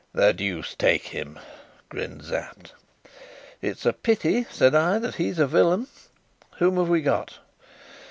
"The 0.15 0.33
deuce 0.33 0.73
take 0.73 1.09
him!" 1.09 1.37
grinned 1.87 2.25
Sapt. 2.25 2.73
"It's 3.61 3.85
a 3.85 3.93
pity," 3.93 4.47
said 4.49 4.73
I, 4.73 4.97
"that 4.97 5.13
he's 5.17 5.37
a 5.37 5.45
villain. 5.45 5.85
Whom 6.57 6.77
have 6.77 6.89
we 6.89 7.03
got?" 7.03 7.37